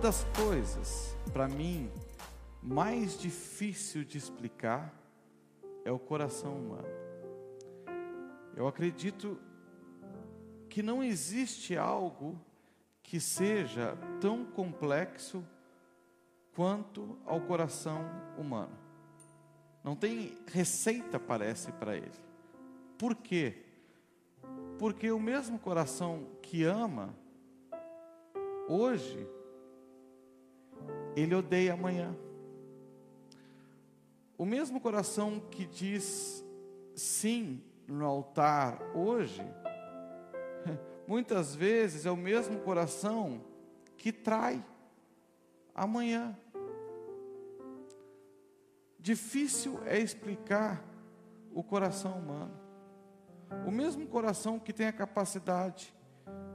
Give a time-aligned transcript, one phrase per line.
[0.00, 1.90] das coisas, para mim,
[2.62, 4.94] mais difícil de explicar
[5.84, 6.88] é o coração humano.
[8.56, 9.38] Eu acredito
[10.70, 12.40] que não existe algo
[13.02, 15.44] que seja tão complexo
[16.54, 18.02] quanto ao coração
[18.38, 18.78] humano.
[19.84, 22.10] Não tem receita, parece, para ele.
[22.96, 23.66] Por quê?
[24.78, 27.14] Porque o mesmo coração que ama,
[28.66, 29.28] hoje,
[31.16, 32.16] ele odeia amanhã.
[34.36, 36.44] O mesmo coração que diz
[36.94, 39.42] sim no altar hoje,
[41.06, 43.44] muitas vezes é o mesmo coração
[43.96, 44.64] que trai
[45.74, 46.36] amanhã.
[48.98, 50.84] Difícil é explicar
[51.52, 52.54] o coração humano.
[53.66, 55.92] O mesmo coração que tem a capacidade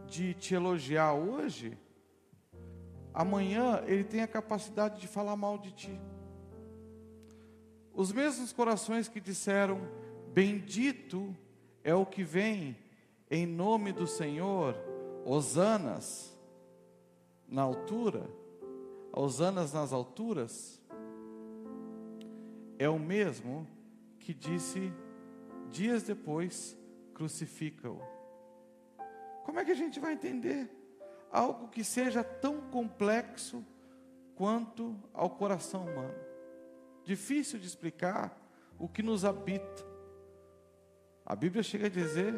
[0.08, 1.78] de te elogiar hoje,
[3.16, 6.02] amanhã ele tem a capacidade de falar mal de ti.
[7.94, 9.80] Os mesmos corações que disseram:
[10.34, 11.34] Bendito
[11.82, 12.76] é o que vem
[13.32, 14.76] em nome do Senhor,
[15.24, 16.38] Osanas
[17.48, 18.30] na altura,
[19.14, 20.82] Osanas nas alturas,
[22.78, 23.66] é o mesmo
[24.20, 24.92] que disse
[25.72, 26.78] dias depois:
[27.14, 28.02] crucifica-o.
[29.46, 30.70] Como é que a gente vai entender
[31.32, 33.66] algo que seja tão complexo
[34.36, 36.16] quanto ao coração humano?
[37.04, 38.38] Difícil de explicar
[38.80, 39.86] o que nos habita.
[41.26, 42.34] A Bíblia chega a dizer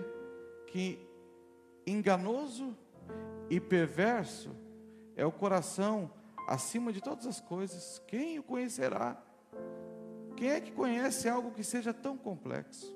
[0.67, 0.99] que
[1.85, 2.75] enganoso
[3.49, 4.55] e perverso
[5.15, 6.11] é o coração
[6.47, 8.01] acima de todas as coisas.
[8.07, 9.21] Quem o conhecerá?
[10.35, 12.95] Quem é que conhece algo que seja tão complexo?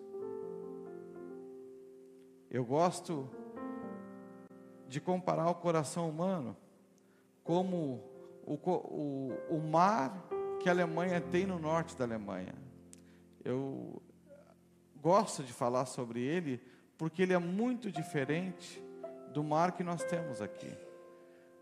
[2.49, 3.29] Eu gosto
[4.91, 6.55] de comparar o coração humano
[7.45, 8.03] como
[8.45, 10.27] o, o, o mar
[10.59, 12.53] que a Alemanha tem no norte da Alemanha.
[13.41, 14.01] Eu
[15.01, 16.61] gosto de falar sobre ele
[16.97, 18.83] porque ele é muito diferente
[19.33, 20.77] do mar que nós temos aqui.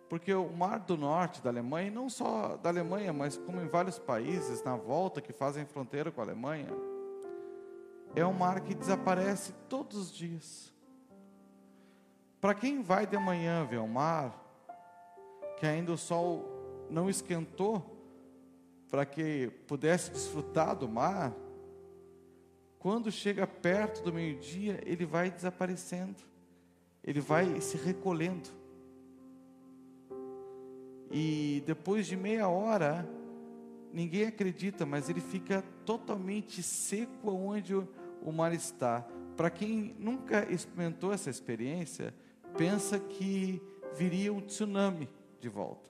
[0.10, 3.68] Porque o Mar do Norte da Alemanha, e não só da Alemanha, mas como em
[3.68, 6.70] vários países na volta que fazem fronteira com a Alemanha,
[8.16, 10.74] é um mar que desaparece todos os dias.
[12.42, 14.34] Para quem vai de manhã ver o mar,
[15.58, 17.98] que ainda o sol não esquentou,
[18.90, 21.34] para que pudesse desfrutar do mar,
[22.80, 26.24] quando chega perto do meio-dia, ele vai desaparecendo,
[27.04, 28.50] ele vai se recolhendo.
[31.12, 33.06] E depois de meia hora,
[33.92, 39.06] ninguém acredita, mas ele fica totalmente seco onde o mar está.
[39.36, 42.14] Para quem nunca experimentou essa experiência,
[42.60, 43.64] pensa que
[43.96, 45.10] viria um tsunami
[45.40, 45.90] de volta.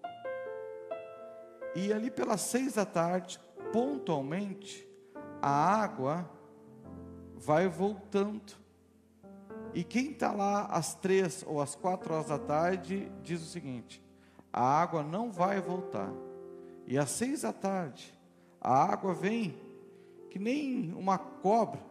[1.75, 3.40] E ali pelas seis da tarde,
[3.74, 4.88] pontualmente,
[5.41, 6.29] a água
[7.35, 8.53] vai voltando.
[9.74, 14.00] E quem está lá às três ou às quatro horas da tarde diz o seguinte:
[14.53, 16.13] a água não vai voltar.
[16.85, 18.13] E às seis da tarde,
[18.62, 19.59] a água vem
[20.29, 21.81] que nem uma cobra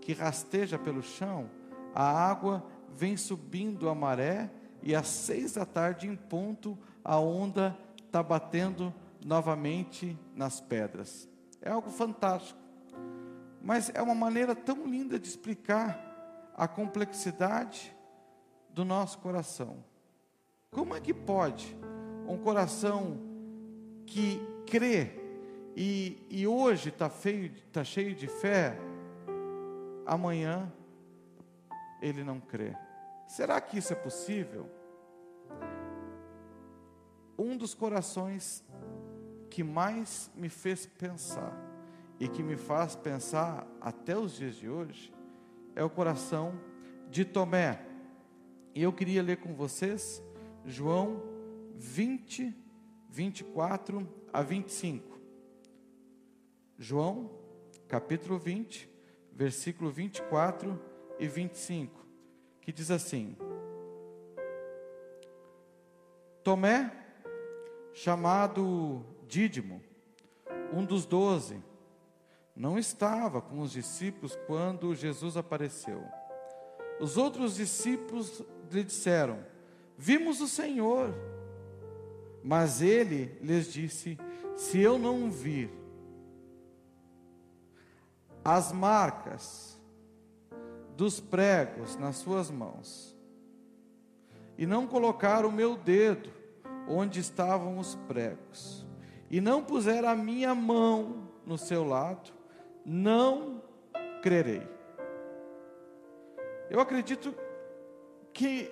[0.00, 1.48] que rasteja pelo chão,
[1.94, 4.50] a água vem subindo a maré,
[4.82, 8.92] e às seis da tarde, em ponto, a onda está batendo
[9.24, 11.28] novamente nas pedras.
[11.60, 12.60] É algo fantástico.
[13.62, 17.96] Mas é uma maneira tão linda de explicar a complexidade
[18.70, 19.82] do nosso coração.
[20.70, 21.76] Como é que pode
[22.28, 23.18] um coração
[24.06, 25.24] que crê
[25.76, 27.10] e, e hoje está
[27.72, 28.78] tá cheio de fé,
[30.06, 30.72] amanhã
[32.04, 32.76] ele não crê.
[33.26, 34.68] Será que isso é possível?
[37.38, 38.62] Um dos corações
[39.48, 41.56] que mais me fez pensar
[42.20, 45.14] e que me faz pensar até os dias de hoje
[45.74, 46.60] é o coração
[47.08, 47.80] de Tomé.
[48.74, 50.22] E eu queria ler com vocês
[50.62, 51.22] João
[51.74, 52.54] 20,
[53.08, 55.18] 24 a 25.
[56.78, 57.30] João,
[57.88, 58.90] capítulo 20,
[59.32, 62.04] versículo 24 e 25,
[62.60, 63.36] que diz assim:
[66.42, 66.92] Tomé,
[67.92, 69.82] chamado Dídimo,
[70.72, 71.62] um dos doze,
[72.54, 76.04] não estava com os discípulos quando Jesus apareceu.
[77.00, 79.44] Os outros discípulos lhe disseram:
[79.96, 81.14] Vimos o Senhor.
[82.42, 84.18] Mas ele lhes disse:
[84.54, 85.70] Se eu não vir
[88.44, 89.73] as marcas
[90.96, 93.16] dos pregos nas suas mãos,
[94.56, 96.30] e não colocar o meu dedo
[96.88, 98.86] onde estavam os pregos,
[99.30, 102.32] e não puser a minha mão no seu lado,
[102.84, 103.62] não
[104.22, 104.66] crerei.
[106.70, 107.34] Eu acredito
[108.32, 108.70] que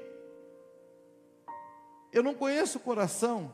[2.12, 3.52] eu não conheço o coração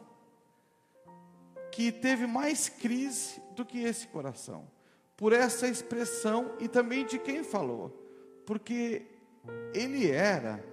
[1.70, 4.68] que teve mais crise do que esse coração,
[5.16, 8.07] por essa expressão e também de quem falou,
[8.48, 9.04] porque
[9.74, 10.64] ele era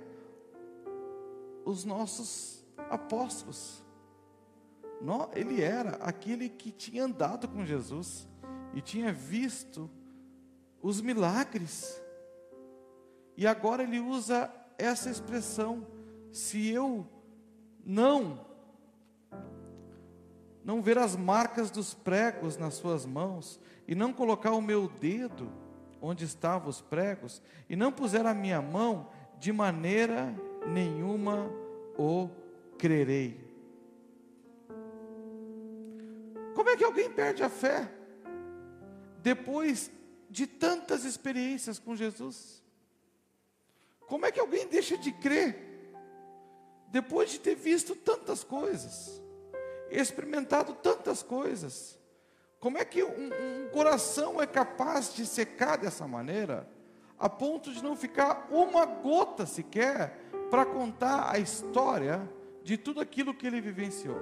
[1.66, 3.84] os nossos apóstolos.
[5.34, 8.30] Ele era aquele que tinha andado com Jesus
[8.74, 9.90] e tinha visto
[10.82, 12.02] os milagres.
[13.36, 15.86] E agora ele usa essa expressão:
[16.32, 17.06] se eu
[17.86, 18.40] não
[20.64, 25.65] não ver as marcas dos pregos nas suas mãos e não colocar o meu dedo
[26.06, 29.10] onde estavam os pregos e não puser a minha mão,
[29.40, 30.34] de maneira
[30.68, 31.52] nenhuma
[31.98, 32.30] o
[32.78, 33.44] crerei.
[36.54, 37.92] Como é que alguém perde a fé
[39.24, 39.92] depois
[40.30, 42.62] de tantas experiências com Jesus?
[44.02, 45.64] Como é que alguém deixa de crer
[46.92, 49.20] depois de ter visto tantas coisas,
[49.90, 51.98] experimentado tantas coisas?
[52.60, 53.30] Como é que um,
[53.66, 56.68] um, coração é capaz de secar dessa maneira,
[57.18, 60.18] a ponto de não ficar uma gota sequer
[60.50, 62.28] para contar a história
[62.64, 64.20] de tudo aquilo que ele vivenciou?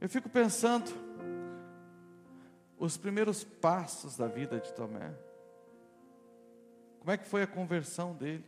[0.00, 0.90] Eu fico pensando
[2.78, 5.14] os primeiros passos da vida de Tomé.
[7.00, 8.44] Como é que foi a conversão dele?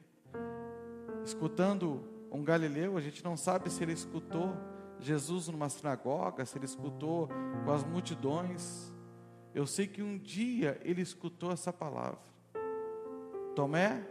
[1.24, 4.54] Escutando um galileu, a gente não sabe se ele escutou
[5.00, 7.28] Jesus numa sinagoga, se ele escutou
[7.64, 8.92] com as multidões.
[9.54, 12.20] Eu sei que um dia ele escutou essa palavra:
[13.54, 14.06] Tomé,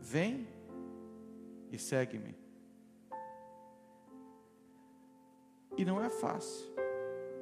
[0.00, 0.48] vem
[1.70, 2.34] e segue-me.
[5.76, 6.74] E não é fácil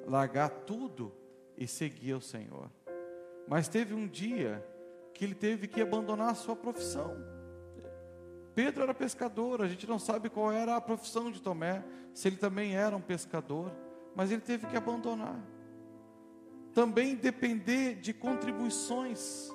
[0.06, 1.12] largar tudo
[1.56, 2.70] e seguir o Senhor.
[3.46, 4.64] Mas teve um dia
[5.12, 7.33] que ele teve que abandonar a sua profissão.
[8.54, 12.36] Pedro era pescador, a gente não sabe qual era a profissão de Tomé, se ele
[12.36, 13.72] também era um pescador,
[14.14, 15.40] mas ele teve que abandonar.
[16.72, 19.50] Também depender de contribuições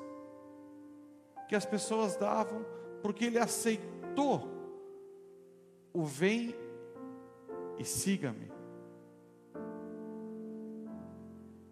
[1.48, 2.66] que as pessoas davam,
[3.02, 4.48] porque ele aceitou
[5.94, 6.54] o vem
[7.78, 8.52] e siga-me.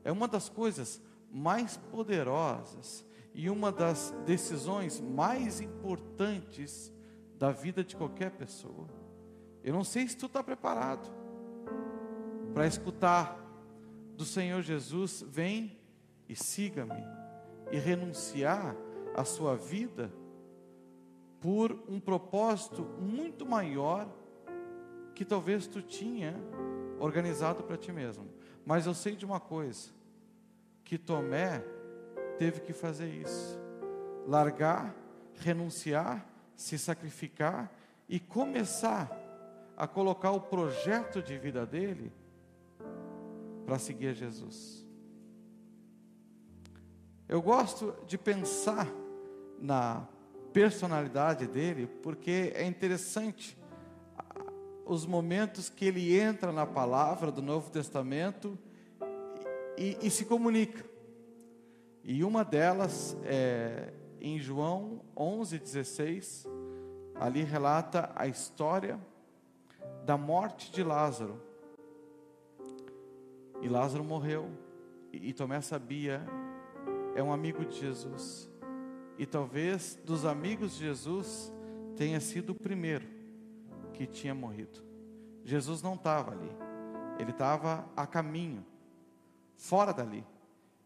[0.03, 6.91] É uma das coisas mais poderosas e uma das decisões mais importantes
[7.37, 8.87] da vida de qualquer pessoa.
[9.63, 11.09] Eu não sei se tu está preparado
[12.53, 13.37] para escutar
[14.15, 15.77] do Senhor Jesus: vem
[16.27, 17.03] e siga-me,
[17.71, 18.75] e renunciar
[19.15, 20.11] a sua vida
[21.39, 24.07] por um propósito muito maior
[25.13, 26.35] que talvez tu tinha
[26.99, 28.27] organizado para ti mesmo.
[28.65, 29.89] Mas eu sei de uma coisa,
[30.83, 31.63] que Tomé
[32.37, 33.59] teve que fazer isso.
[34.27, 34.95] Largar,
[35.35, 36.25] renunciar,
[36.57, 37.71] se sacrificar
[38.09, 39.09] e começar
[39.77, 42.11] a colocar o projeto de vida dele
[43.63, 44.85] para seguir a Jesus.
[47.29, 48.87] Eu gosto de pensar
[49.59, 50.07] na
[50.51, 53.57] personalidade dele, porque é interessante
[54.85, 58.57] os momentos que ele entra na palavra do Novo Testamento
[59.77, 60.83] e, e se comunica.
[62.03, 66.47] E uma delas é em João 11:16,
[67.19, 68.99] ali relata a história
[70.05, 71.41] da morte de Lázaro.
[73.61, 74.49] E Lázaro morreu,
[75.11, 76.23] e, Tomé sabia,
[77.15, 78.49] é um amigo de Jesus.
[79.17, 81.51] E talvez dos amigos de Jesus
[81.95, 83.07] tenha sido o primeiro
[83.93, 84.79] que tinha morrido.
[85.43, 86.51] Jesus não estava ali,
[87.19, 88.63] ele estava a caminho,
[89.55, 90.23] fora dali.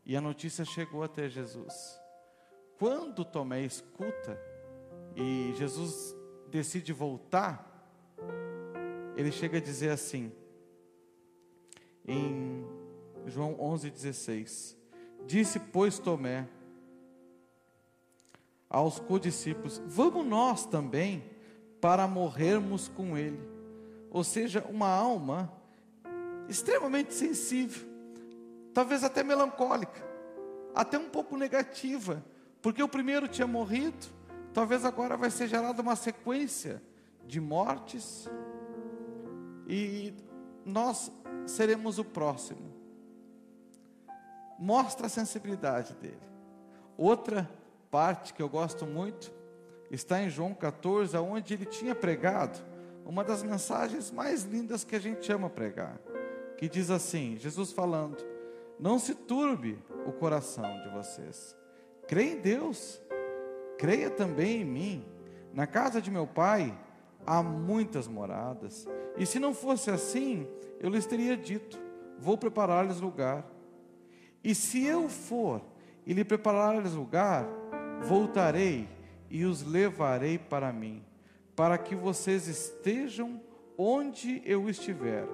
[0.06, 2.00] E a notícia chegou até Jesus.
[2.80, 4.40] Quando Tomé escuta
[5.16, 6.16] e Jesus
[6.52, 7.68] decide voltar,
[9.16, 10.32] ele chega a dizer assim,
[12.06, 12.66] em
[13.26, 14.76] João 11,16:
[15.26, 16.48] Disse, pois, Tomé
[18.70, 21.24] aos codiscípulos: Vamos nós também
[21.80, 23.40] para morrermos com ele.
[24.10, 25.52] Ou seja, uma alma
[26.50, 27.88] extremamente sensível,
[28.74, 30.04] talvez até melancólica,
[30.76, 32.24] até um pouco negativa,
[32.62, 34.08] porque o primeiro tinha morrido,
[34.54, 36.82] talvez agora vai ser gerada uma sequência
[37.26, 38.30] de mortes,
[39.68, 40.14] e
[40.66, 41.12] nós
[41.46, 42.72] seremos o próximo.
[44.60, 46.20] Mostra a sensibilidade dele.
[46.98, 47.50] Outra
[47.90, 49.34] parte que eu gosto muito
[49.90, 52.60] está em João 14, onde ele tinha pregado
[53.06, 56.00] uma das mensagens mais lindas que a gente ama pregar,
[56.58, 58.18] que diz assim: Jesus falando,
[58.80, 61.56] não se turbe o coração de vocês,
[62.08, 63.02] creia em Deus,
[63.82, 65.06] creia também em mim.
[65.52, 66.78] Na casa de meu pai
[67.26, 70.48] há muitas moradas, e se não fosse assim,
[70.80, 71.80] eu lhes teria dito:
[72.20, 73.44] vou preparar-lhes lugar.
[74.44, 75.64] E se eu for
[76.06, 77.48] e lhe preparar-lhes lugar,
[78.04, 78.88] voltarei
[79.32, 81.04] e os levarei para mim,
[81.56, 83.42] para que vocês estejam
[83.76, 85.28] onde eu estiver.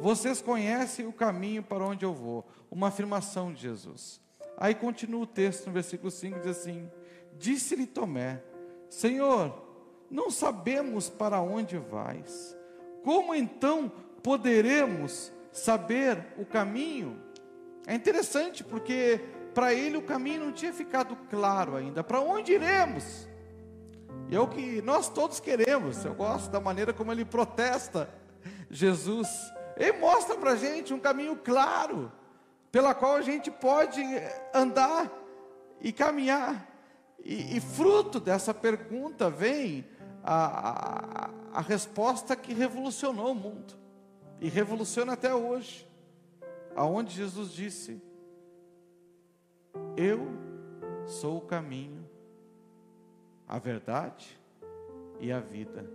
[0.00, 2.44] Vocês conhecem o caminho para onde eu vou.
[2.68, 4.20] Uma afirmação de Jesus.
[4.56, 6.90] Aí continua o texto no versículo 5, diz assim:
[7.38, 8.42] Disse-lhe Tomé:
[8.88, 9.62] Senhor,
[10.10, 12.56] não sabemos para onde vais.
[13.02, 13.90] Como então
[14.22, 17.20] poderemos saber o caminho?
[17.86, 19.20] É interessante porque
[19.54, 22.04] para ele o caminho não tinha ficado claro ainda.
[22.04, 23.28] Para onde iremos?
[24.28, 26.04] E é o que nós todos queremos.
[26.04, 28.08] Eu gosto da maneira como ele protesta
[28.70, 29.28] Jesus.
[29.76, 32.10] Ele mostra para a gente um caminho claro,
[32.70, 34.02] pela qual a gente pode
[34.54, 35.10] andar
[35.80, 36.71] e caminhar.
[37.24, 39.84] E, e fruto dessa pergunta vem
[40.24, 43.74] a, a, a resposta que revolucionou o mundo
[44.40, 45.88] e revoluciona até hoje,
[46.74, 48.02] aonde Jesus disse:
[49.96, 50.26] Eu
[51.06, 52.04] sou o caminho,
[53.46, 54.38] a verdade
[55.20, 55.88] e a vida.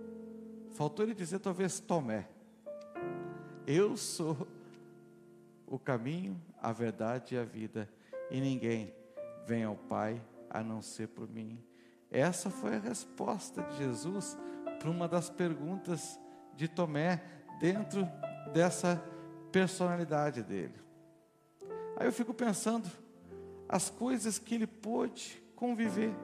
[0.72, 2.30] Faltou ele dizer talvez Tomé.
[3.66, 4.48] Eu sou
[5.66, 7.90] o caminho, a verdade e a vida,
[8.32, 8.94] e ninguém
[9.46, 10.22] vem ao Pai
[10.58, 11.64] a não ser por mim.
[12.10, 14.36] Essa foi a resposta de Jesus
[14.80, 16.20] para uma das perguntas
[16.56, 17.24] de Tomé
[17.60, 18.08] dentro
[18.54, 19.04] dessa
[19.52, 20.74] personalidade dele.
[21.96, 22.90] Aí eu fico pensando
[23.70, 26.16] as coisas que ele pôde conviver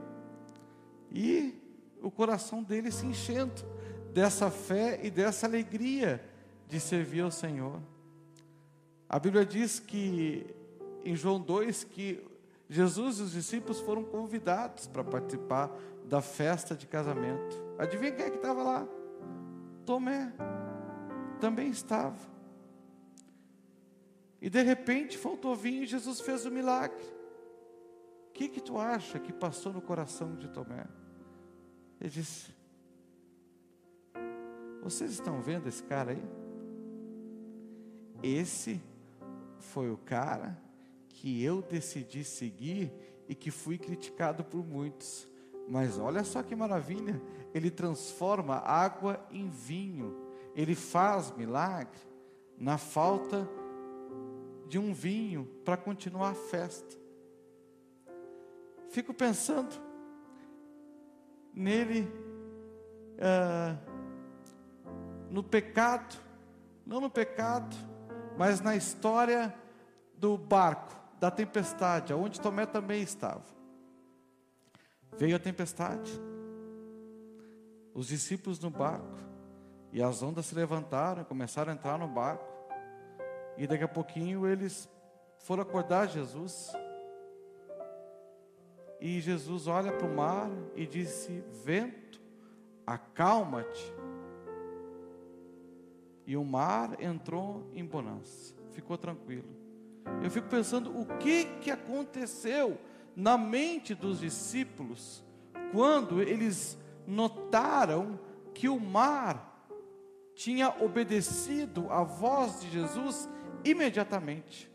[1.11, 1.53] e
[2.01, 3.61] o coração dele se enchendo
[4.13, 6.23] dessa fé e dessa alegria
[6.67, 7.79] de servir ao Senhor.
[9.07, 10.45] A Bíblia diz que
[11.05, 12.32] em João 2 que
[12.70, 15.72] Jesus e os discípulos foram convidados para participar
[16.05, 17.62] da festa de casamento.
[17.77, 18.88] Adivinha quem é que estava lá?
[19.86, 20.34] Tomé
[21.39, 22.32] também estava.
[24.41, 27.03] E de repente faltou vinho e Jesus fez o milagre.
[28.29, 30.86] O que, que tu acha que passou no coração de Tomé?
[32.00, 32.53] Ele disse:
[34.82, 36.24] Vocês estão vendo esse cara aí?
[38.24, 38.82] Esse
[39.60, 40.58] foi o cara
[41.13, 42.91] que eu decidi seguir
[43.27, 45.27] e que fui criticado por muitos.
[45.67, 47.22] Mas olha só que maravilha,
[47.53, 50.27] ele transforma água em vinho.
[50.55, 52.00] Ele faz milagre
[52.58, 53.48] na falta
[54.67, 56.98] de um vinho para continuar a festa.
[58.89, 59.74] Fico pensando
[61.53, 62.12] nele,
[63.20, 63.77] ah,
[65.29, 66.15] no pecado,
[66.86, 67.75] não no pecado,
[68.38, 69.53] mas na história
[70.17, 73.46] do barco, da tempestade, onde Tomé também estava.
[75.18, 76.12] Veio a tempestade,
[77.94, 79.18] os discípulos no barco,
[79.94, 82.44] e as ondas se levantaram, começaram a entrar no barco,
[83.56, 84.89] e daqui a pouquinho eles
[85.38, 86.74] foram acordar Jesus.
[89.00, 92.22] E Jesus olha para o mar e disse: Vento,
[92.86, 93.94] acalma-te.
[96.27, 99.62] E o mar entrou em bonança, ficou tranquilo.
[100.24, 102.77] Eu fico pensando o que, que aconteceu
[103.15, 105.24] na mente dos discípulos
[105.72, 108.19] quando eles notaram
[108.53, 109.67] que o mar
[110.36, 113.29] tinha obedecido à voz de Jesus
[113.63, 114.72] imediatamente.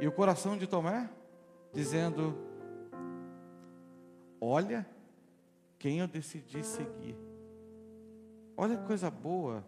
[0.00, 1.08] E o coração de Tomé
[1.72, 2.36] dizendo:
[4.40, 4.86] Olha
[5.78, 7.16] quem eu decidi seguir.
[8.56, 9.64] Olha que coisa boa,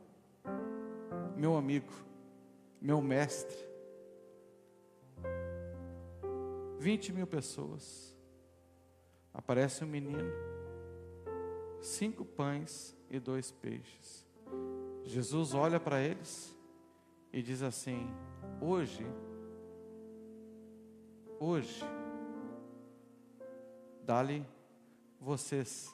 [1.37, 1.93] meu amigo,
[2.85, 3.57] meu mestre.
[6.79, 8.15] 20 mil pessoas.
[9.33, 10.31] Aparece um menino,
[11.81, 14.29] cinco pães e dois peixes.
[15.03, 16.55] Jesus olha para eles
[17.33, 18.07] e diz assim:
[18.61, 19.05] Hoje,
[21.41, 21.83] hoje,
[24.03, 24.47] dá-lhe
[25.19, 25.91] vocês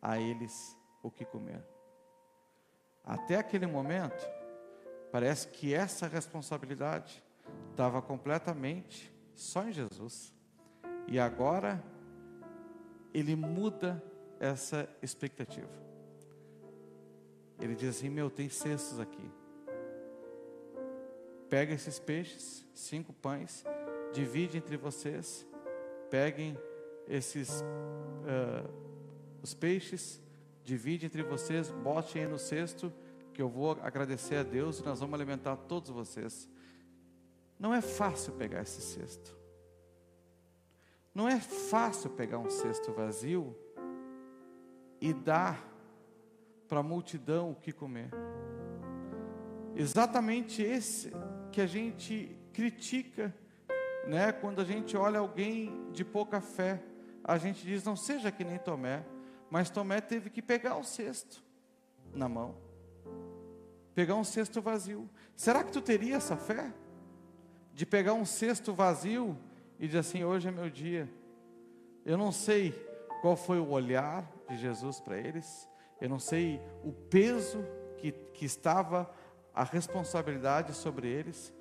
[0.00, 1.62] a eles o que comer.
[3.04, 4.24] Até aquele momento,
[5.14, 7.22] parece que essa responsabilidade
[7.70, 10.34] estava completamente só em Jesus.
[11.06, 11.80] E agora
[13.12, 14.02] ele muda
[14.40, 15.70] essa expectativa.
[17.60, 19.30] Ele diz assim: Meu, tem cestos aqui.
[21.48, 23.64] Pega esses peixes, cinco pães,
[24.12, 25.46] divide entre vocês.
[26.10, 26.58] Peguem
[27.06, 28.68] esses uh,
[29.40, 30.20] os peixes,
[30.64, 32.92] divide entre vocês, bote aí no cesto,
[33.34, 36.48] que eu vou agradecer a Deus e nós vamos alimentar todos vocês.
[37.58, 39.36] Não é fácil pegar esse cesto.
[41.12, 43.56] Não é fácil pegar um cesto vazio
[45.00, 45.68] e dar
[46.68, 48.10] para a multidão o que comer.
[49.76, 51.12] Exatamente esse
[51.50, 53.34] que a gente critica,
[54.06, 54.32] né?
[54.32, 56.82] Quando a gente olha alguém de pouca fé,
[57.22, 59.04] a gente diz: não seja que nem Tomé,
[59.50, 61.42] mas Tomé teve que pegar o cesto
[62.12, 62.56] na mão,
[63.94, 65.08] pegar um cesto vazio.
[65.36, 66.72] Será que tu teria essa fé?
[67.72, 69.38] De pegar um cesto vazio
[69.78, 71.08] e dizer assim: hoje é meu dia.
[72.04, 72.72] Eu não sei
[73.20, 75.68] qual foi o olhar de Jesus para eles,
[76.00, 77.64] eu não sei o peso
[77.96, 79.10] que, que estava
[79.54, 81.52] a responsabilidade sobre eles.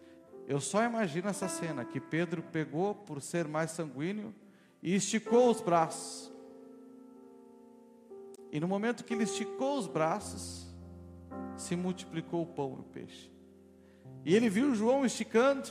[0.45, 4.35] Eu só imagino essa cena que Pedro pegou por ser mais sanguíneo
[4.81, 6.33] e esticou os braços.
[8.51, 10.72] E no momento que ele esticou os braços,
[11.55, 13.31] se multiplicou o pão e o peixe.
[14.25, 15.69] E ele viu João esticando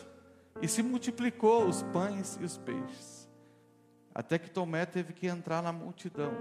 [0.60, 3.28] e se multiplicou os pães e os peixes.
[4.14, 6.32] Até que Tomé teve que entrar na multidão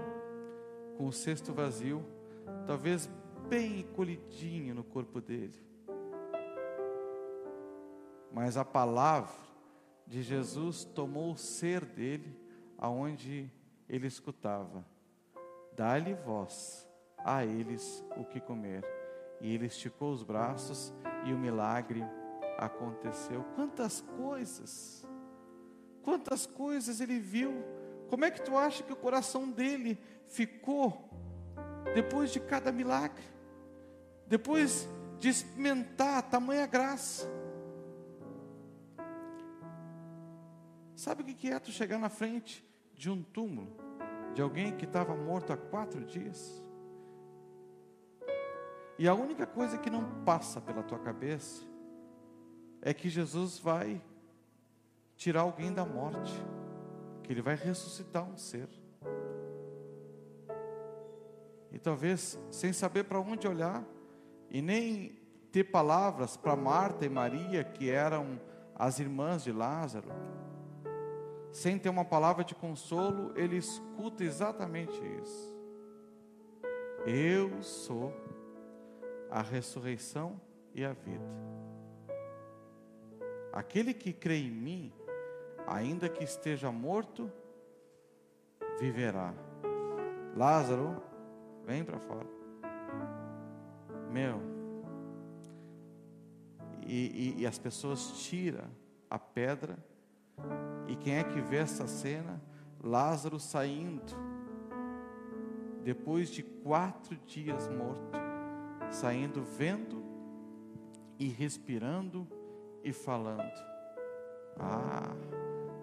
[0.96, 2.04] com o cesto vazio,
[2.66, 3.08] talvez
[3.48, 5.58] bem encolhidinho no corpo dele.
[8.30, 9.34] Mas a palavra
[10.06, 12.38] de Jesus tomou o ser dele
[12.76, 13.50] aonde
[13.88, 14.84] ele escutava.
[15.74, 16.88] Dá-lhe voz
[17.18, 19.01] a eles o que comer.
[19.42, 20.94] E ele esticou os braços
[21.26, 22.02] e o milagre
[22.56, 23.44] aconteceu.
[23.56, 25.04] Quantas coisas,
[26.02, 27.52] quantas coisas ele viu.
[28.08, 31.10] Como é que tu acha que o coração dele ficou
[31.94, 33.24] depois de cada milagre?
[34.28, 37.28] Depois de experimentar a tamanha graça.
[40.94, 42.64] Sabe o que é tu chegar na frente
[42.94, 43.76] de um túmulo
[44.34, 46.62] de alguém que estava morto há quatro dias?
[48.98, 51.64] E a única coisa que não passa pela tua cabeça
[52.80, 54.02] é que Jesus vai
[55.16, 56.32] tirar alguém da morte,
[57.22, 58.68] que ele vai ressuscitar um ser.
[61.70, 63.84] E talvez sem saber para onde olhar
[64.50, 65.18] e nem
[65.50, 68.40] ter palavras para Marta e Maria, que eram
[68.74, 70.08] as irmãs de Lázaro,
[71.52, 75.52] sem ter uma palavra de consolo, ele escuta exatamente isso.
[77.06, 78.12] Eu sou
[79.32, 80.38] a ressurreição
[80.74, 81.24] e a vida.
[83.50, 84.92] Aquele que crê em mim,
[85.66, 87.32] ainda que esteja morto,
[88.78, 89.32] viverá.
[90.36, 91.02] Lázaro,
[91.64, 92.28] vem para fora.
[94.10, 94.38] Meu.
[96.86, 98.68] E, e, e as pessoas tiram
[99.08, 99.78] a pedra
[100.88, 102.38] e quem é que vê essa cena?
[102.82, 104.12] Lázaro saindo,
[105.82, 108.31] depois de quatro dias morto,
[108.92, 110.02] saindo, vendo
[111.18, 112.28] e respirando
[112.84, 113.52] e falando.
[114.58, 115.14] Ah,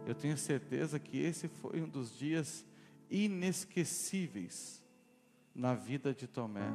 [0.05, 2.65] eu tenho certeza que esse foi um dos dias
[3.09, 4.83] inesquecíveis
[5.53, 6.71] na vida de Tomé.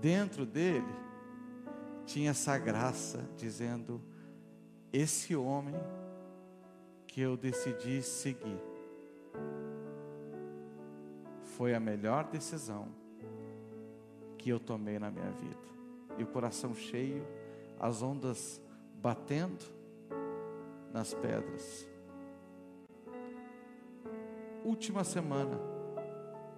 [0.00, 0.94] Dentro dele
[2.04, 4.02] tinha essa graça, dizendo:
[4.92, 5.76] Esse homem
[7.06, 8.60] que eu decidi seguir.
[11.42, 12.97] Foi a melhor decisão
[14.48, 15.58] que eu tomei na minha vida.
[16.16, 17.22] E o coração cheio,
[17.78, 18.62] as ondas
[18.94, 19.62] batendo
[20.90, 21.86] nas pedras.
[24.64, 25.60] Última semana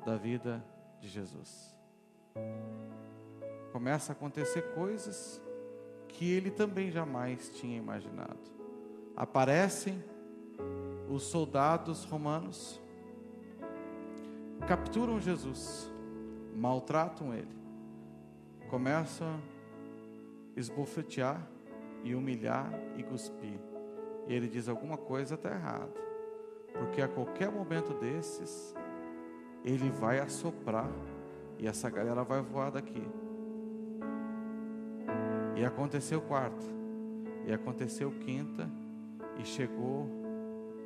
[0.06, 0.64] da vida
[1.00, 1.74] de Jesus.
[3.72, 5.42] Começa a acontecer coisas
[6.06, 8.38] que ele também jamais tinha imaginado.
[9.16, 10.00] Aparecem
[11.08, 12.80] os soldados romanos
[14.68, 15.90] capturam Jesus,
[16.54, 17.60] maltratam ele,
[18.70, 21.44] começam a esbofetear
[22.04, 23.58] e humilhar e cuspir.
[24.28, 25.92] E ele diz: alguma coisa está errada,
[26.78, 28.74] porque a qualquer momento desses,
[29.64, 30.88] ele vai assoprar
[31.58, 33.02] e essa galera vai voar daqui.
[35.56, 36.64] E aconteceu quarta,
[37.46, 38.70] e aconteceu quinta,
[39.38, 40.08] e chegou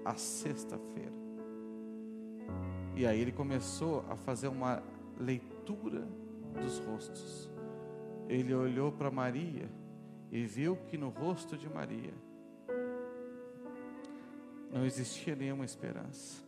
[0.05, 1.12] a sexta-feira.
[2.97, 4.83] E aí ele começou a fazer uma
[5.18, 6.09] leitura
[6.61, 7.54] dos rostos.
[8.29, 9.69] Ele olhou para Maria
[10.31, 12.13] e viu que no rosto de Maria
[14.73, 16.43] não existia nenhuma esperança,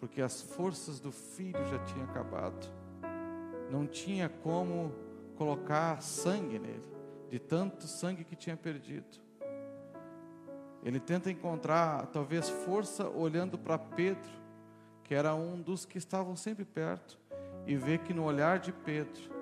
[0.00, 2.66] porque as forças do filho já tinham acabado.
[3.70, 4.92] Não tinha como
[5.36, 6.82] colocar sangue nele,
[7.30, 9.24] de tanto sangue que tinha perdido.
[10.82, 14.30] Ele tenta encontrar talvez força olhando para Pedro,
[15.04, 17.18] que era um dos que estavam sempre perto,
[17.66, 19.35] e vê que no olhar de Pedro,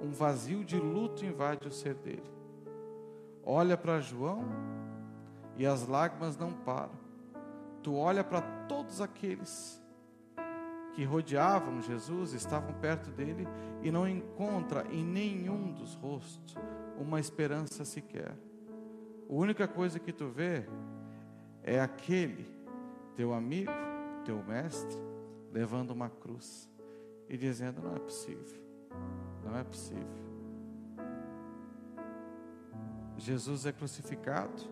[0.00, 2.30] um vazio de luto invade o ser dele.
[3.42, 4.44] Olha para João
[5.56, 6.92] e as lágrimas não param.
[7.82, 9.82] Tu olha para todos aqueles
[10.94, 13.46] que rodeavam Jesus, estavam perto dele
[13.82, 16.56] e não encontra em nenhum dos rostos
[16.98, 18.36] uma esperança sequer.
[19.28, 20.64] A única coisa que tu vê
[21.62, 22.46] é aquele
[23.14, 23.70] teu amigo,
[24.24, 24.96] teu mestre,
[25.52, 26.68] levando uma cruz
[27.28, 28.60] e dizendo: não é possível,
[29.44, 30.18] não é possível.
[33.16, 34.62] Jesus é crucificado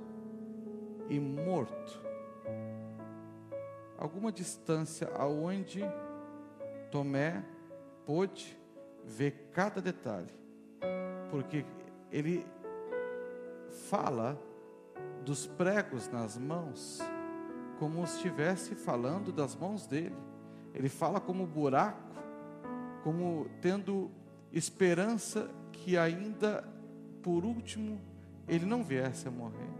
[1.09, 2.01] e morto.
[3.99, 5.83] Alguma distância aonde
[6.91, 7.45] Tomé
[8.05, 8.57] pôde
[9.05, 10.33] ver cada detalhe,
[11.31, 11.65] porque
[12.11, 12.47] ele
[13.89, 14.39] fala
[15.25, 17.01] dos pregos nas mãos,
[17.79, 20.17] como se estivesse falando das mãos dele.
[20.73, 22.15] Ele fala como buraco,
[23.07, 24.11] como tendo
[24.53, 26.69] esperança que ainda
[27.23, 28.01] por último
[28.49, 29.71] ele não viesse a morrer.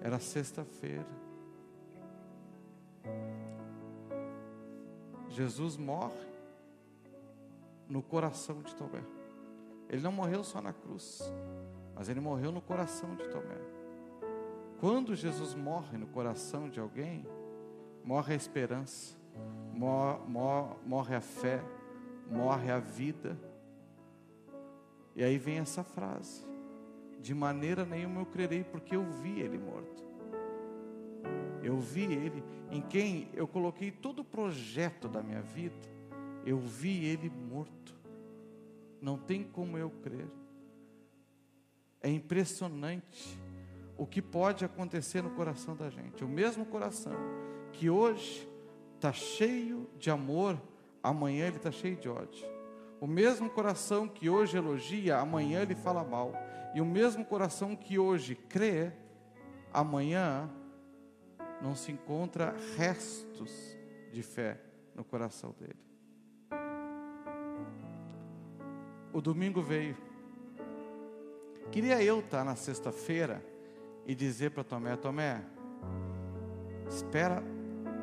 [0.00, 1.06] Era sexta-feira.
[5.28, 6.26] Jesus morre
[7.88, 9.04] no coração de Tomé.
[9.88, 11.32] Ele não morreu só na cruz,
[11.94, 13.60] mas ele morreu no coração de Tomé.
[14.80, 17.24] Quando Jesus morre no coração de alguém,
[18.02, 19.22] morre a esperança,
[19.74, 21.62] morre, a fé,
[22.30, 23.38] morre a vida.
[25.14, 26.44] E aí vem essa frase:
[27.20, 30.04] De maneira nenhuma eu crerei, porque eu vi ele morto.
[31.62, 35.88] Eu vi ele em quem eu coloquei todo o projeto da minha vida,
[36.44, 37.94] eu vi ele morto.
[39.00, 40.28] Não tem como eu crer.
[42.02, 43.38] É impressionante
[43.96, 46.24] o que pode acontecer no coração da gente.
[46.24, 47.14] O mesmo coração
[47.72, 48.48] que hoje
[49.04, 50.58] está cheio de amor,
[51.02, 52.48] amanhã ele está cheio de ódio.
[52.98, 56.32] O mesmo coração que hoje elogia, amanhã ele fala mal.
[56.74, 58.92] E o mesmo coração que hoje crê,
[59.70, 60.50] amanhã
[61.60, 63.76] não se encontra restos
[64.10, 64.58] de fé
[64.94, 65.76] no coração dele.
[69.12, 69.98] O domingo veio.
[71.70, 73.44] Queria eu estar na sexta-feira
[74.06, 75.44] e dizer para Tomé: Tomé,
[76.88, 77.53] espera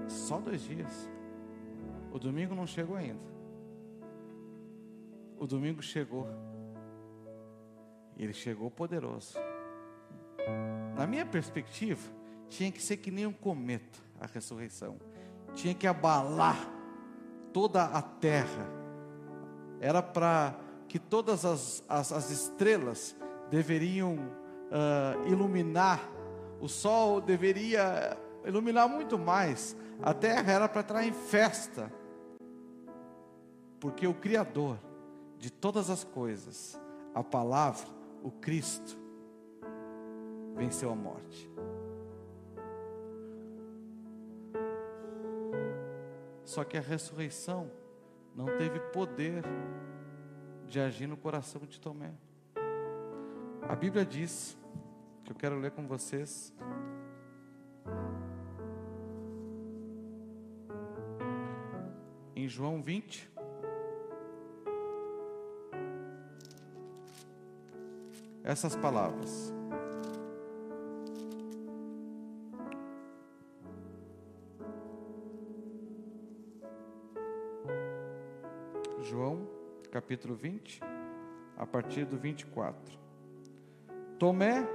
[0.07, 1.09] só dois dias.
[2.11, 3.23] O domingo não chegou ainda.
[5.37, 6.27] O domingo chegou.
[8.17, 9.37] Ele chegou poderoso.
[10.95, 12.01] Na minha perspectiva,
[12.49, 14.97] tinha que ser que nem um cometa a ressurreição,
[15.55, 16.57] tinha que abalar
[17.51, 18.67] toda a terra,
[19.79, 20.55] era para
[20.87, 23.15] que todas as, as, as, estrelas
[23.49, 26.01] deveriam uh, iluminar,
[26.59, 31.91] o sol deveria iluminar muito mais, a terra era para entrar em festa,
[33.79, 34.77] porque o Criador
[35.37, 36.79] de todas as coisas,
[37.13, 37.87] a palavra,
[38.23, 38.97] o Cristo,
[40.55, 41.49] venceu a morte.
[46.45, 47.71] Só que a ressurreição
[48.35, 49.43] não teve poder
[50.67, 52.11] de agir no coração de Tomé.
[53.67, 54.57] A Bíblia diz,
[55.23, 56.53] que eu quero ler com vocês,
[62.43, 63.29] em João 20,
[68.43, 69.53] essas palavras.
[79.91, 80.81] capítulo 20,
[81.57, 82.97] a partir do 24.
[84.17, 84.67] Tomé,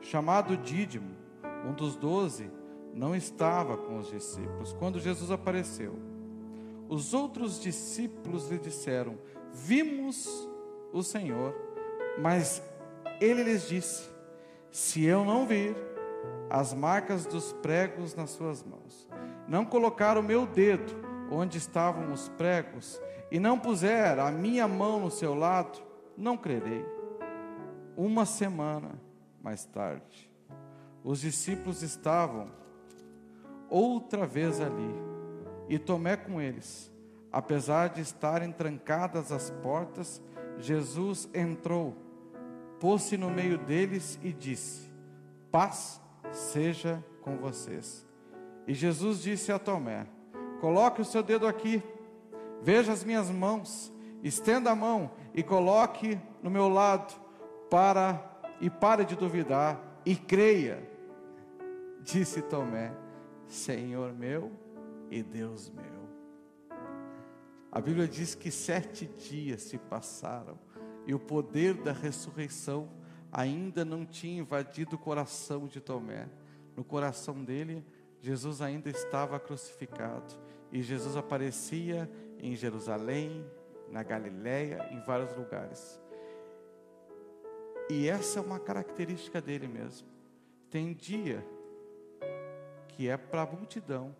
[0.00, 1.14] chamado Dídimo,
[1.66, 2.50] um dos doze,
[2.92, 6.15] não estava com os discípulos quando Jesus apareceu.
[6.88, 9.18] Os outros discípulos lhe disseram:
[9.52, 10.28] Vimos
[10.92, 11.54] o Senhor.
[12.20, 12.62] Mas
[13.20, 14.08] ele lhes disse:
[14.70, 15.76] Se eu não vir
[16.48, 19.08] as marcas dos pregos nas suas mãos,
[19.48, 20.94] não colocar o meu dedo
[21.30, 25.78] onde estavam os pregos e não puser a minha mão no seu lado,
[26.16, 26.84] não crerei.
[27.96, 29.00] Uma semana
[29.42, 30.30] mais tarde,
[31.02, 32.50] os discípulos estavam
[33.68, 34.94] outra vez ali,
[35.68, 36.92] e Tomé com eles.
[37.32, 40.22] Apesar de estarem trancadas as portas,
[40.58, 41.94] Jesus entrou,
[42.80, 44.90] pôs-se no meio deles e disse:
[45.50, 46.00] Paz
[46.32, 48.06] seja com vocês.
[48.66, 50.06] E Jesus disse a Tomé:
[50.60, 51.82] Coloque o seu dedo aqui
[52.62, 57.14] Veja as minhas mãos, estenda a mão e coloque no meu lado
[57.70, 58.20] para
[58.60, 60.82] e pare de duvidar e creia.
[62.00, 62.92] Disse Tomé:
[63.46, 64.50] Senhor meu
[65.10, 66.06] e Deus meu.
[67.70, 70.58] A Bíblia diz que sete dias se passaram
[71.06, 72.88] e o poder da ressurreição
[73.30, 76.28] ainda não tinha invadido o coração de Tomé.
[76.74, 77.84] No coração dele,
[78.20, 80.34] Jesus ainda estava crucificado
[80.72, 83.44] e Jesus aparecia em Jerusalém,
[83.90, 86.00] na Galiléia, em vários lugares.
[87.88, 90.08] E essa é uma característica dele mesmo.
[90.70, 91.46] Tem dia
[92.88, 94.14] que é para a multidão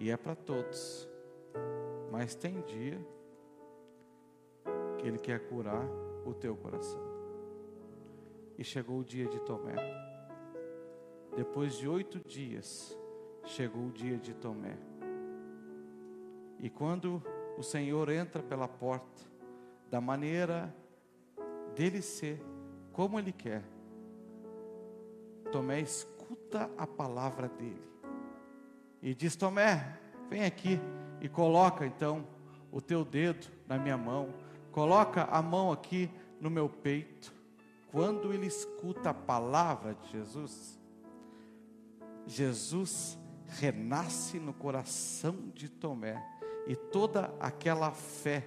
[0.00, 1.06] e é para todos,
[2.10, 2.98] mas tem dia
[4.98, 5.86] que ele quer curar
[6.24, 6.98] o teu coração.
[8.56, 9.74] E chegou o dia de Tomé.
[11.36, 12.98] Depois de oito dias,
[13.44, 14.78] chegou o dia de Tomé.
[16.58, 17.22] E quando
[17.58, 19.22] o Senhor entra pela porta,
[19.90, 20.74] da maneira
[21.74, 22.40] dele ser,
[22.90, 23.62] como ele quer,
[25.52, 27.90] Tomé escuta a palavra dele
[29.02, 30.80] e diz: Tomé, vem aqui
[31.20, 32.26] e coloca então
[32.70, 34.32] o teu dedo na minha mão,
[34.72, 36.10] coloca a mão aqui
[36.40, 37.32] no meu peito.
[37.90, 40.78] Quando ele escuta a palavra de Jesus,
[42.26, 46.24] Jesus renasce no coração de Tomé
[46.66, 48.46] e toda aquela fé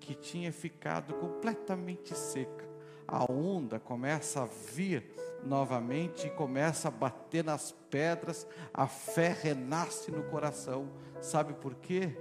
[0.00, 2.68] que tinha ficado completamente seca,
[3.06, 5.04] a onda começa a vir
[5.44, 10.90] novamente e começa a bater nas pedras, a fé renasce no coração.
[11.20, 12.16] Sabe por quê?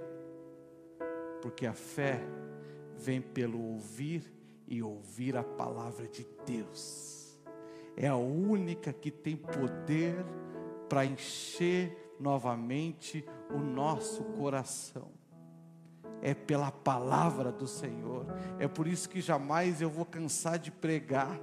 [1.41, 2.21] Porque a fé
[2.97, 4.33] vem pelo ouvir
[4.67, 7.39] e ouvir a palavra de Deus.
[7.95, 10.25] É a única que tem poder
[10.87, 15.19] para encher novamente o nosso coração
[16.21, 18.25] é pela palavra do Senhor.
[18.57, 21.39] É por isso que jamais eu vou cansar de pregar.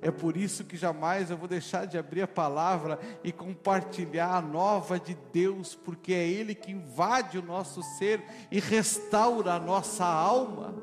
[0.00, 4.40] É por isso que jamais eu vou deixar de abrir a palavra e compartilhar a
[4.40, 10.04] nova de Deus, porque é Ele que invade o nosso ser e restaura a nossa
[10.04, 10.74] alma.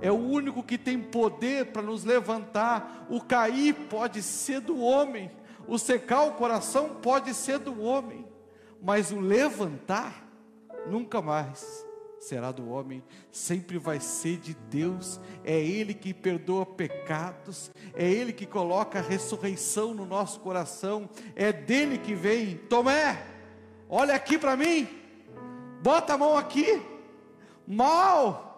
[0.00, 3.06] É o único que tem poder para nos levantar.
[3.10, 5.30] O cair pode ser do homem,
[5.66, 8.26] o secar o coração pode ser do homem,
[8.82, 10.26] mas o levantar,
[10.86, 11.89] nunca mais
[12.20, 13.02] será do homem,
[13.32, 15.18] sempre vai ser de Deus.
[15.42, 21.50] É Ele que perdoa pecados, é Ele que coloca a ressurreição no nosso coração, é
[21.50, 22.58] dele que vem.
[22.68, 23.26] Tomé,
[23.88, 24.86] olha aqui para mim,
[25.82, 26.82] bota a mão aqui.
[27.66, 28.48] Mal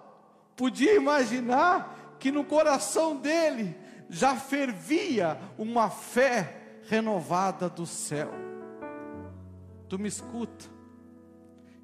[0.57, 3.77] podia imaginar que no coração dele
[4.11, 8.31] já fervia uma fé renovada do céu.
[9.89, 10.72] Tu me escuta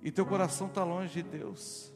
[0.03, 1.93] e teu coração está longe de Deus.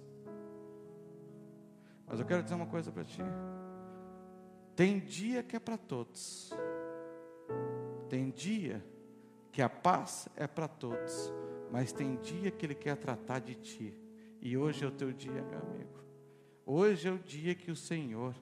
[2.06, 3.22] Mas eu quero dizer uma coisa para ti.
[4.74, 6.50] Tem dia que é para todos.
[8.08, 8.84] Tem dia
[9.50, 11.32] que a paz é para todos.
[11.70, 13.98] Mas tem dia que Ele quer tratar de ti.
[14.40, 16.00] E hoje é o teu dia, meu amigo.
[16.66, 18.34] Hoje é o dia que o Senhor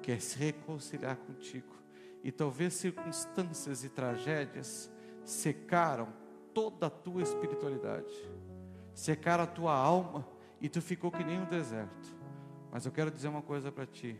[0.00, 1.74] quer se reconciliar contigo.
[2.22, 4.90] E talvez circunstâncias e tragédias
[5.24, 6.08] secaram
[6.54, 8.14] toda a tua espiritualidade,
[8.94, 10.26] secar a tua alma
[10.60, 12.14] e tu ficou que nem um deserto.
[12.70, 14.18] Mas eu quero dizer uma coisa para ti: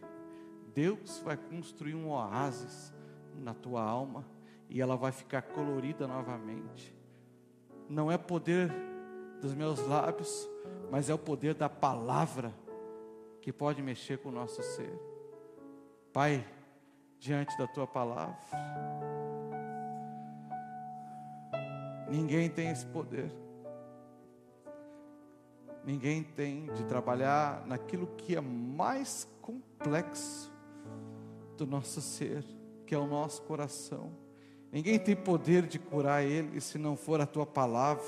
[0.74, 2.92] Deus vai construir um oásis
[3.34, 4.24] na tua alma
[4.68, 6.94] e ela vai ficar colorida novamente.
[7.88, 8.72] Não é poder
[9.40, 10.48] dos meus lábios,
[10.90, 12.52] mas é o poder da palavra
[13.40, 14.98] que pode mexer com o nosso ser.
[16.12, 16.46] Pai,
[17.18, 18.38] diante da tua palavra,
[22.14, 23.28] Ninguém tem esse poder.
[25.84, 30.52] Ninguém tem de trabalhar naquilo que é mais complexo
[31.56, 32.44] do nosso ser,
[32.86, 34.12] que é o nosso coração.
[34.70, 38.04] Ninguém tem poder de curar ele se não for a tua palavra.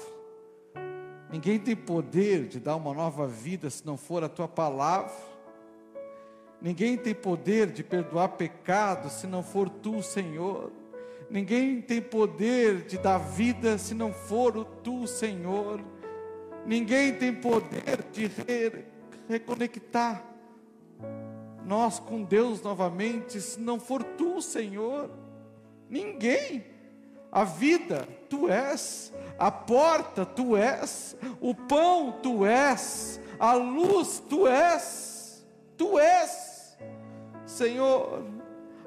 [1.29, 5.13] Ninguém tem poder de dar uma nova vida se não for a tua palavra.
[6.63, 10.71] Ninguém tem poder de perdoar pecados se não for tu, Senhor.
[11.29, 15.81] Ninguém tem poder de dar vida se não for o tu, Senhor.
[16.65, 18.85] Ninguém tem poder de re
[19.29, 20.25] reconectar
[21.67, 25.11] nós com Deus novamente se não for tu, Senhor.
[25.91, 26.65] Ninguém.
[27.31, 29.13] A vida, tu és.
[29.37, 31.17] A porta, tu és.
[31.41, 33.21] O pão, tu és.
[33.39, 35.45] A luz, tu és.
[35.77, 36.79] Tu és.
[37.45, 38.25] Senhor,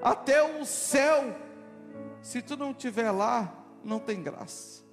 [0.02, 1.36] até o céu
[2.22, 3.54] se tu não estiver lá,
[3.84, 4.84] não tem graça.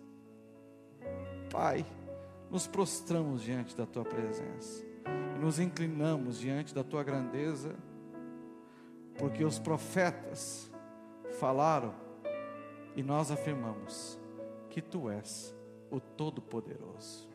[1.51, 1.85] Pai,
[2.51, 4.85] nos prostramos diante da tua presença,
[5.41, 7.75] nos inclinamos diante da tua grandeza,
[9.19, 10.71] porque os profetas
[11.39, 11.95] falaram
[12.95, 14.19] e nós afirmamos
[14.71, 15.55] que tu és
[15.91, 17.29] o Todo-Poderoso.